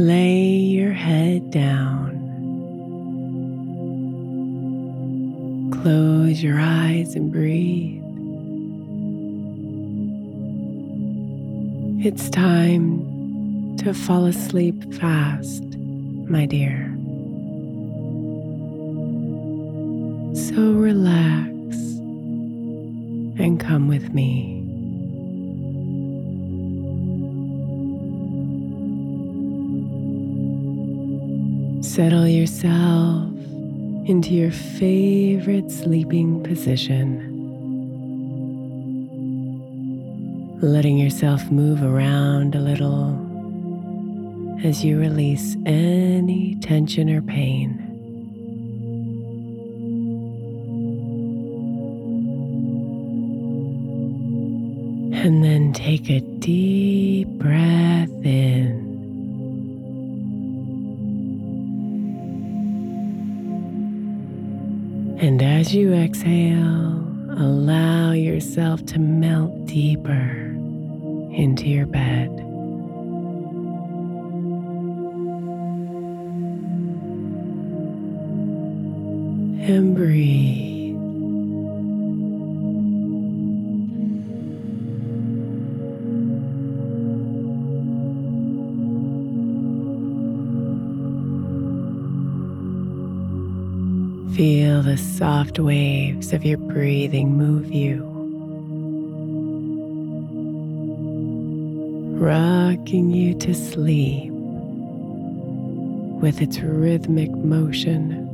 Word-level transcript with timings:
Lay 0.00 0.46
your 0.46 0.92
head 0.94 1.50
down. 1.50 2.16
Close 5.82 6.42
your 6.42 6.58
eyes 6.58 7.14
and 7.14 7.30
breathe. 7.30 8.02
It's 12.02 12.30
time 12.30 13.76
to 13.76 13.92
fall 13.92 14.24
asleep 14.24 14.94
fast, 14.94 15.64
my 16.30 16.46
dear. 16.46 16.86
So 20.34 20.72
relax 20.72 21.76
and 23.38 23.60
come 23.60 23.86
with 23.86 24.14
me. 24.14 24.59
Settle 31.94 32.28
yourself 32.28 33.32
into 34.06 34.32
your 34.32 34.52
favorite 34.52 35.72
sleeping 35.72 36.40
position. 36.40 37.26
Letting 40.62 40.98
yourself 40.98 41.50
move 41.50 41.82
around 41.82 42.54
a 42.54 42.60
little 42.60 43.18
as 44.62 44.84
you 44.84 45.00
release 45.00 45.56
any 45.66 46.54
tension 46.60 47.10
or 47.10 47.22
pain. 47.22 47.80
And 55.12 55.42
then 55.42 55.72
take 55.72 56.08
a 56.08 56.20
deep 56.20 57.26
breath 57.30 58.10
in. 58.24 58.89
And 65.20 65.42
as 65.42 65.74
you 65.74 65.92
exhale, 65.92 67.04
allow 67.36 68.12
yourself 68.12 68.86
to 68.86 68.98
melt 68.98 69.66
deeper 69.66 70.30
into 71.34 71.68
your 71.68 71.84
bed. 71.84 72.30
And 79.68 79.94
breathe. 79.94 80.69
Soft 95.00 95.58
waves 95.58 96.32
of 96.32 96.44
your 96.44 96.58
breathing 96.58 97.36
move 97.36 97.72
you, 97.72 98.04
rocking 102.18 103.10
you 103.10 103.34
to 103.38 103.54
sleep 103.54 104.30
with 106.20 106.42
its 106.42 106.60
rhythmic 106.60 107.30
motion. 107.30 108.26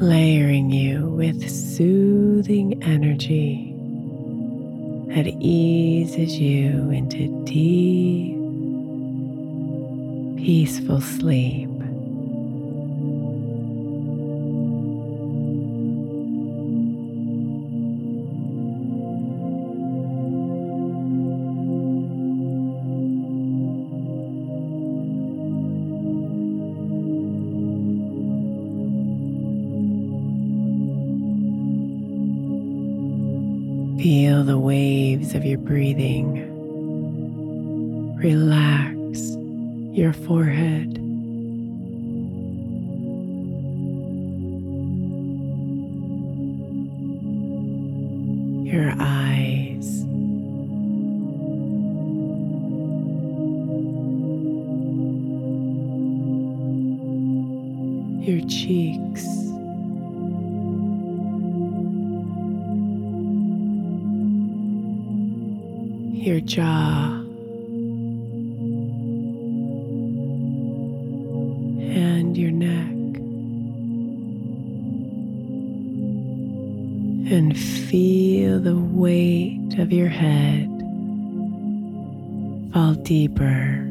Layering 0.00 0.70
you 0.70 1.08
with 1.08 1.50
soothing 1.50 2.80
energy 2.84 3.74
that 5.08 5.26
eases 5.40 6.38
you 6.38 6.90
into 6.90 7.44
deep, 7.44 8.37
peaceful 10.48 10.98
sleep. 10.98 11.68
Feel 34.00 34.44
the 34.44 34.58
waves 34.58 35.34
of 35.34 35.44
your 35.44 35.58
breathing. 35.58 36.46
Relax 38.16 38.97
your 39.98 40.12
forehead. 40.12 40.96
Your 48.64 48.94
eyes. 49.00 50.04
Your 58.24 58.48
cheeks. 58.48 59.24
your 66.20 66.40
jaw 66.40 67.27
And 77.30 77.54
feel 77.58 78.58
the 78.58 78.74
weight 78.74 79.78
of 79.78 79.92
your 79.92 80.08
head 80.08 80.66
fall 82.72 82.94
deeper 82.94 83.84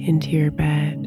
into 0.00 0.30
your 0.30 0.50
bed. 0.50 1.00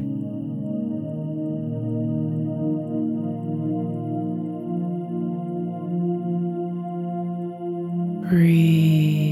Breathe. 8.30 9.25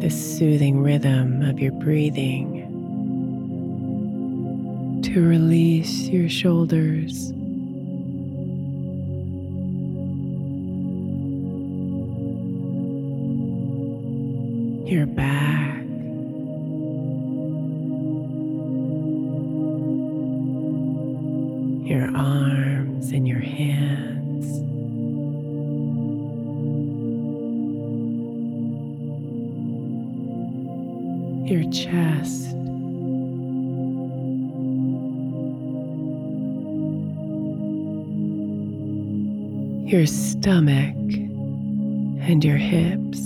The 0.00 0.08
soothing 0.08 0.82
rhythm 0.82 1.42
of 1.42 1.60
your 1.60 1.72
breathing 1.72 2.66
to 5.02 5.20
release 5.20 6.08
your 6.08 6.26
shoulders. 6.28 7.32
Your 14.90 15.04
back. 15.04 15.84
Your 21.86 22.10
arms 22.16 22.59
Your 39.90 40.06
stomach 40.06 40.94
and 40.94 42.44
your 42.44 42.58
hips. 42.58 43.18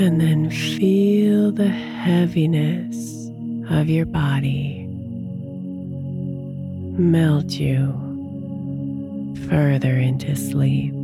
And 0.00 0.18
then 0.18 0.48
feel 0.48 1.52
the 1.52 1.68
heaviness 1.68 3.28
of 3.70 3.90
your 3.90 4.06
body 4.06 4.86
melt 6.96 7.50
you 7.50 7.92
further 9.50 9.98
into 9.98 10.34
sleep. 10.34 11.03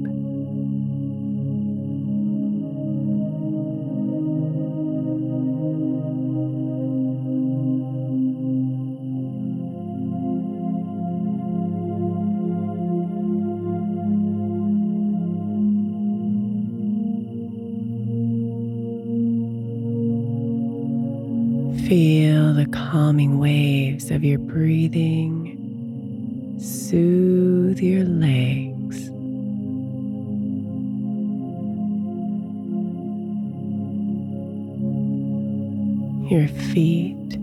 Your 36.30 36.46
feet 36.46 37.34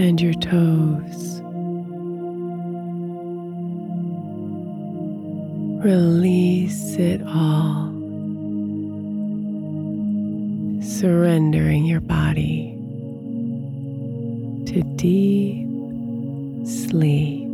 and 0.00 0.20
your 0.20 0.34
toes. 0.34 1.40
Release 5.84 6.96
it 6.96 7.22
all 7.22 7.86
surrendering 10.82 11.84
your 11.84 12.00
body 12.00 12.72
to 14.66 14.82
deep 14.96 15.68
sleep. 16.66 17.45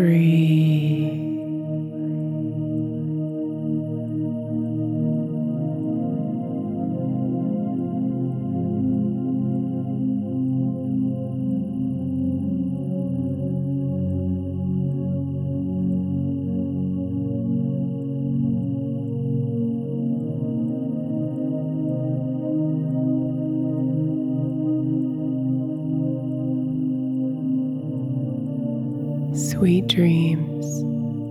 Breathe. 0.00 0.89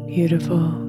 Beautiful. 0.10 0.89